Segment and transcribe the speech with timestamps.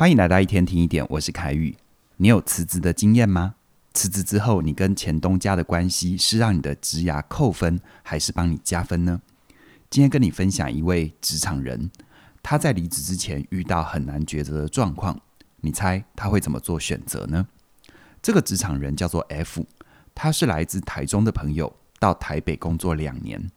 [0.00, 1.76] 欢迎来到一天听一点，我是凯宇。
[2.16, 3.56] 你有辞职的经验吗？
[3.92, 9.20] 辞职之后，你跟前东家的关系是让你的职涯扣分，还是帮你加分呢？
[9.90, 11.90] 今天跟你分享一位职场人，
[12.42, 15.20] 他在离职之前遇到很难抉择的状况，
[15.60, 17.46] 你猜他会怎么做选择呢？
[18.22, 19.66] 这个职场人叫做 F，
[20.14, 23.50] 他是来自台中的朋友，到台北工作两年，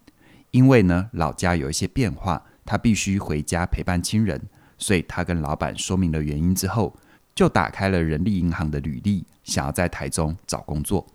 [0.51, 4.49] 因为呢老家有一些变化，他必须回家陪伴亲人。
[4.83, 6.93] 所以他跟老板说明了原因之后，
[7.33, 11.07] 就打开了人力银行的履历，想要在台中找工作。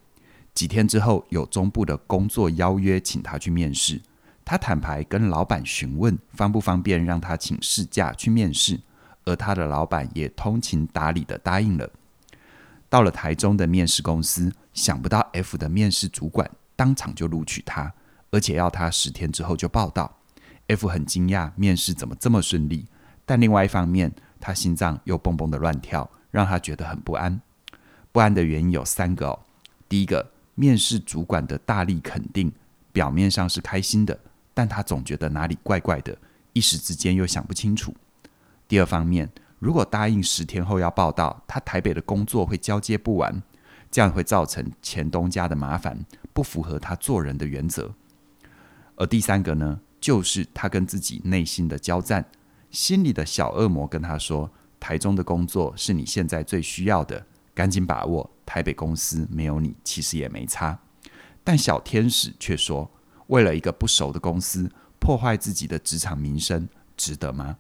[0.55, 4.01] 几天之后，有中部的工作邀约，请他去面试。
[4.43, 8.81] 他坦白跟老板询问方不方便让他请事假去面试，
[9.27, 11.91] 而他的老板也通情达理的答应了。
[12.89, 17.93] 到了台中的面试公司，想不到 F 的面试主管当场就录取他，
[18.31, 20.17] 而且要他十天之后就报到。
[20.69, 22.87] F 很惊讶，面试怎么这么顺利？
[23.29, 24.11] 但另外一方面，
[24.41, 27.39] 他心脏又蹦蹦的乱跳，让他觉得很不安。
[28.11, 29.39] 不安的原因有三个哦。
[29.87, 32.51] 第一个，面试主管的大力肯定，
[32.91, 34.19] 表面上是开心的，
[34.55, 36.17] 但他总觉得哪里怪怪的，
[36.55, 37.95] 一时之间又想不清楚。
[38.67, 43.43] 第二方面，如果答应十天后要报到，他台北的工作会交接不完，
[43.91, 46.03] 这样会造成前东家的麻烦，
[46.33, 47.93] 不符合他做人的原则。
[48.97, 52.25] 而第三个呢，就是他跟自己内心的交战。
[52.71, 58.31] 心里的小恶魔跟他说：“台中的工作是你现在最需要的，赶紧把握。
[58.45, 60.79] 台北公司没有你，其实也没差。”
[61.43, 62.91] 但小天使却说
[63.29, 67.57] ：“为了一个不熟的公司，破坏自己的职场名声，值得吗？”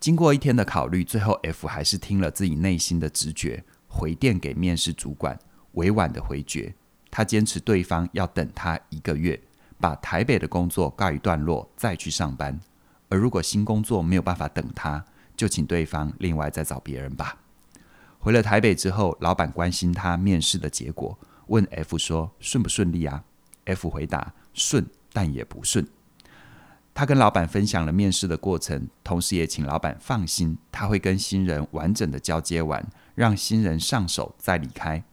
[0.00, 5.38] 经过一天的考虑，最后 F 还是听了自己内心的直觉，回电给面试主管，
[5.72, 6.74] 委婉的回绝。
[7.10, 9.40] 他坚持对方要等他一个月，
[9.78, 12.60] 把台北的工作告一段落，再去上班。
[13.14, 15.04] 而如果新工作没有办法等他，
[15.36, 17.38] 就请对方另外再找别人吧。
[18.18, 21.16] 回了台北之后，老板关心他面试的结果，
[21.46, 23.22] 问 F 说顺不顺利啊
[23.66, 25.86] ？F 回答顺，但也不顺。
[26.92, 32.84] 他跟老板分享了面试的过程，同时也请老板放心，他会跟新人完整的交接完，
[33.14, 35.04] 让新人上手再离开。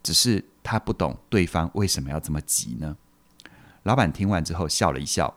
[0.00, 2.96] 只是他不懂对方为什么要这么急呢？
[3.82, 5.34] 老板听完之后笑了一笑，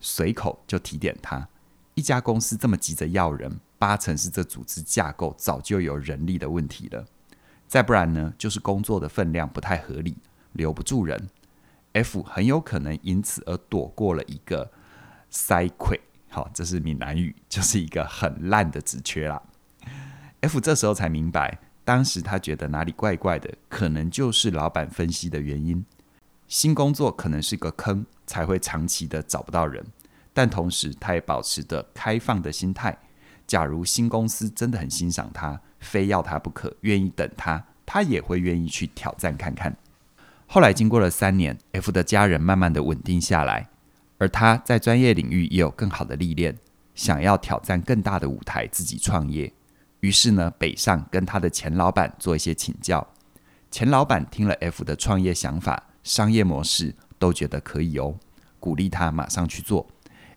[0.00, 1.46] 随口就提点他。
[1.94, 7.04] 一家公司这么急着要人，八成是这组织架构早就有人力的问题了。
[7.66, 10.16] 再不然呢，就是工作的分量不太合理，
[10.52, 11.28] 留不住人。
[11.92, 14.70] F 很有可能因此而躲过了一个
[15.28, 19.42] 塞亏，好，这是闽南语，就是一个很烂的职缺啦。
[20.40, 25.84] F 这时候才明白，当时他觉得哪里怪怪的，可能就是老板分析的原因。
[26.46, 29.84] 新工作可能是个坑，才会长期的找不到人。
[30.40, 32.96] 但同时，他也保持着开放的心态。
[33.46, 39.76] 假如新公司真的很欣赏他，非要他不可，愿意等他，他也会愿意去挑战看看。
[40.46, 43.68] 后来经过了三年，F 的家人慢慢的稳定下来，
[44.16, 46.56] 而他在专业领域也有更好的历练，
[46.94, 49.52] 想要挑战更大的舞台，自己创业。
[50.00, 53.06] 于是呢，北上跟他的前老板做一些请教。
[53.70, 58.14] 前老板听了 F 的创业想法、商业模式，都觉得可以哦，
[58.58, 59.86] 鼓励他马上去做。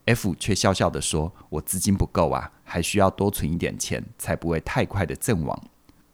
[0.06, 5.58] F 却笑笑地说：“我资金不够啊，还需要多存一点钱，才不会太快的阵亡。”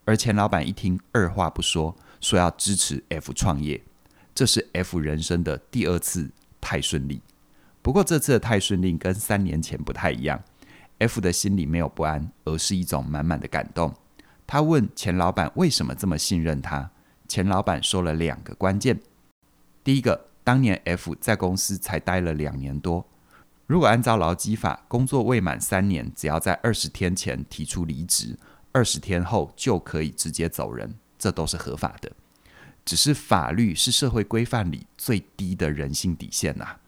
[0.06, 3.82] 而前老板一听，二话不说，说要支持 F 创业。
[4.34, 6.30] 这是 F 人生的第二次
[6.60, 7.20] 太顺利。
[7.82, 10.40] 不过这次的太顺利跟三年前不太一样。
[10.98, 13.92] F 的心里没有不安，而是一种满满的感动。
[14.46, 16.90] 他问前老板为什么这么信任他。
[17.26, 19.00] 前老板说了两个关键：
[19.82, 23.06] 第一个，当年 F 在公司才待了两年多。
[23.70, 28.36] 如果按照劳基法，工作未满三年，只要在二十天前提出离职，
[28.72, 32.10] 二十天后就可以直接走人，这都是合法的。
[32.84, 36.78] 只是法律是社会规范里最低的人性底线呐。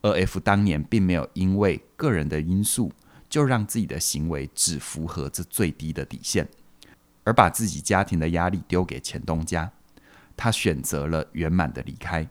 [0.00, 2.90] 而 F 当年并没有因为个人的因素，
[3.28, 6.48] 就让自己的行为只符合这最低的底线，
[7.24, 9.70] 而把自己家庭的压力丢给前东家。
[10.34, 12.26] 他选择了圆满的离开，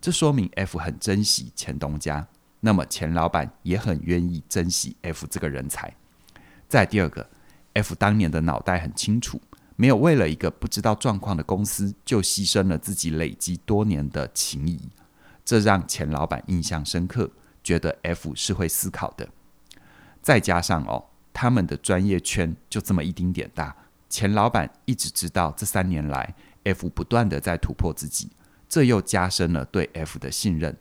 [0.00, 2.26] 这说明 F 很珍惜前东家。
[2.64, 5.94] 那么钱老板也很愿意珍惜 F 这个人才。
[6.66, 7.28] 再第二个
[7.74, 9.38] ，F 当年的脑袋很清楚，
[9.76, 14.80] 没有为了一个不知道状况的公司就牺牲了自己累积多年的情谊，
[15.44, 17.30] 这让钱老板印象深刻，
[17.62, 19.28] 觉得 F 是会思考的。
[20.22, 23.76] 再加上哦，他们的专业圈就这么一丁点大，
[24.08, 26.34] 钱老板一直知道这三年来
[26.64, 28.30] F 不断的在突破自己，
[28.66, 30.74] 这又加深了对 F 的信任。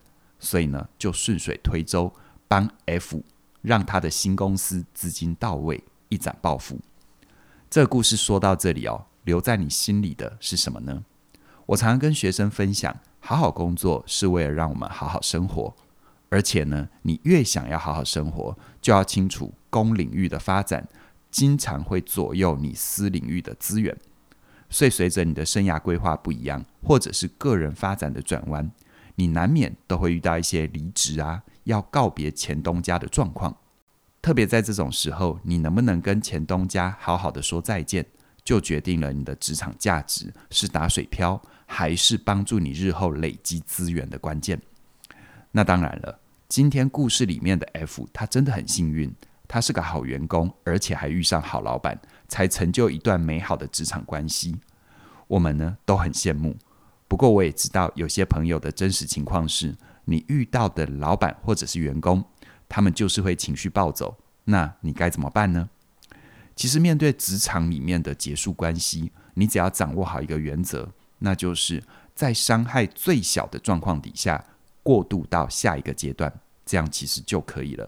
[0.44, 2.14] 所以呢，就顺水推舟，
[2.50, 3.24] 帮 F
[3.62, 6.78] 让他的新公司资金到位，一展抱负。
[7.70, 11.06] 这个故事说到这里哦，留在你心里的是什么呢？
[11.68, 15.74] 我常常跟学生分享，好好工作是为了让我们好好生活，
[16.28, 20.86] 而且呢，你越想要好好生活，就要清楚公领域的发展，
[21.32, 23.98] 经常会左右你私领域的资源。
[24.70, 28.70] 所以，随着你的生涯规划不一样，或者是个人发展的转弯，
[29.16, 33.56] 你难免都会遇到一些离职啊，要告别前东家的状况。
[34.22, 38.06] 特别在这种时候，你能不能跟前东家好好的说再见，
[38.44, 44.62] 就决定了你的职场价值是打水漂，还是帮助你日后累积资源的关键。
[45.52, 49.14] 那当然了，今天故事里面的 F，他真的很幸运，
[49.48, 54.56] 他是个好员工，而且还遇上好老板，才成就一段美好的职场关系。
[55.28, 56.56] 我们呢都很羡慕。
[57.14, 59.76] 不过我也知道，有些朋友的真实情况是，
[60.06, 62.26] 你遇到的老板或者是员工。
[62.68, 65.70] 他们就是会情绪暴走，那你该怎么办呢？
[66.56, 71.84] 其实面对职场里面的结束关系，你只要掌握好一个原则，那就是
[72.16, 74.44] 在伤害最小的状况底下
[74.82, 76.34] 过渡到下一个阶段，
[76.66, 77.88] 这样其实就可以了。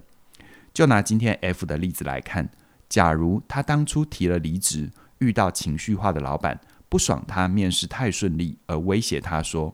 [0.71, 2.48] 就拿今天 F 的例子来看，
[2.88, 9.73] 假如他当初提了离职，遇到情绪化的老板，不爽他面试太顺利，而威胁他说：“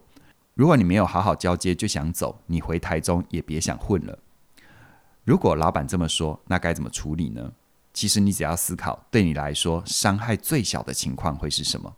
[0.55, 4.17] 如果你没有好好交接就想走，你回台中也别想混了。”
[5.23, 7.51] 如果老板这么说，那该怎么处理呢？
[7.93, 11.93] 其实你只要思考，对你来说伤害最小的情况会是什么？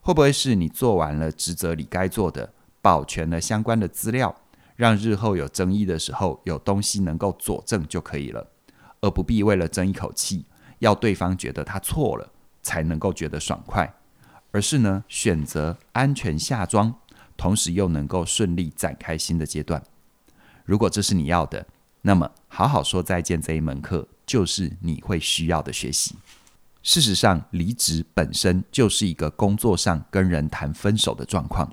[0.00, 2.52] 会不会是你做完了职责里该做的，
[2.82, 4.34] 保全了相关的资料，
[4.74, 8.46] 让日后有争议的时候有东西能够佐证就可以了，
[9.00, 10.44] 而不必为了争一口气，
[10.80, 12.28] 要对方觉得他错了
[12.62, 13.92] 才能够觉得爽快，
[14.50, 16.94] 而是呢，选择安全下装，
[17.36, 19.82] 同时又能够顺利展开新的阶段。
[20.64, 21.66] 如果这是你要的。
[22.00, 26.14] 那么，好好说再见这一门课，就是你会需要的学习。
[26.80, 31.70] 事实上，离职本身就是一个工作上跟人谈分手的状况，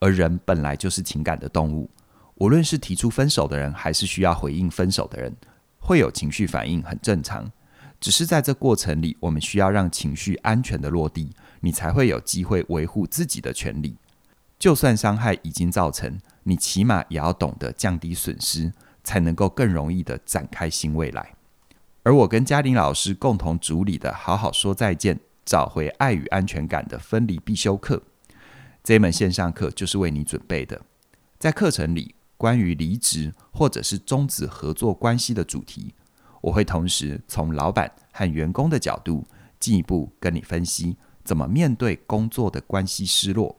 [0.00, 1.88] 而人本来就是情感的动物。
[2.34, 5.34] 无论是提出分手的人，还是需要回应分手的人，
[5.78, 7.50] 会有情绪反应，很正常。
[8.00, 11.30] 只是在这过程里，我们需要让情绪安全的落地，
[11.60, 13.96] 你才会有机会维护自己的权利。
[14.58, 18.72] 就算伤害已经造成，你起码也要懂得降低损失。
[19.02, 21.34] 才能够更容易的展开新未来。
[22.02, 28.02] 而我跟嘉玲老师共同主理的“好好说再见，找回爱与安全感”的分离必修课，
[28.84, 30.82] 这门线上课就是为你准备的。
[31.38, 35.94] 在课程里，关于离职或者是终止合作关系的主题，
[36.40, 39.24] 我会同时从老板和员工的角度，
[39.58, 43.56] 进一步跟你分析怎么面对工作的关系失落。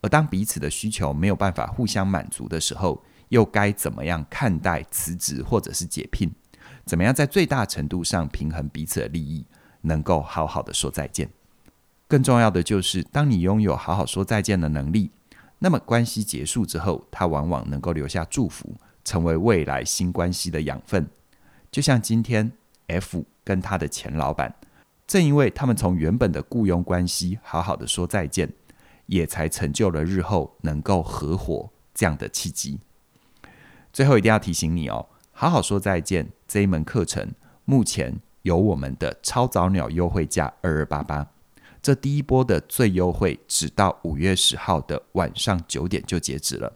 [0.00, 6.30] 而当彼此的需求没有办法互相满足的时候，又该怎么样看待辞职或者是解聘？
[6.84, 9.46] 怎么样在最大程度上平衡彼此的利益，
[9.82, 11.28] 能够好好的说再见？
[12.08, 15.10] 更重要的就是，当你拥有好好说再见的能力，
[15.60, 18.74] 那么关系结束之后，它往往能够留下祝福，
[19.04, 21.08] 成为未来新关系的养分。
[21.72, 22.52] 就像今天
[22.88, 24.54] F 跟他的前老板，
[25.06, 28.52] 正因为他们从原本的雇佣关系好好的说再见，
[29.06, 32.78] 也才成就了日后能够合伙这样的契机。
[33.90, 37.32] 最后一定要提醒你哦，好好说再见这一门课程，
[37.64, 41.26] 目前有我们的超早鸟优惠价二二八八，
[41.80, 46.70] 这第一波的最优惠，只到五月十号的晚上九点就截止了。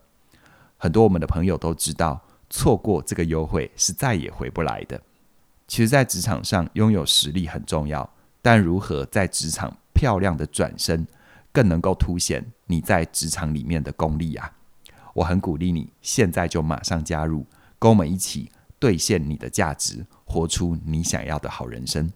[0.78, 5.00] 很多我们的朋友都知道，错过这个优惠是再也回不来的。
[5.66, 8.08] 其实，在职场上拥有实力很重要，
[8.40, 11.06] 但如何在职场漂亮的转身，
[11.50, 14.52] 更能够凸显你在职场里面的功力啊。
[15.14, 17.44] 我很鼓励你，现在就马上加入，
[17.78, 22.12] 跟我们一起兑现你的价值，活出你想要的好人生。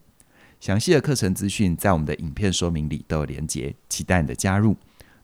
[0.61, 4.77] 详细的课程资讯在我们的影片说明里都有连结，期待你的加入。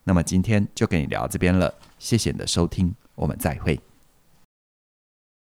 [0.02, 3.78] 那么今天就跟你聊到这边了，谢谢你的收听，我们再会。